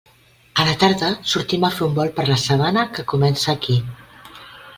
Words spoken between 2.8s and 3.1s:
que